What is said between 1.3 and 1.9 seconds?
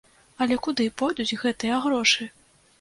гэтыя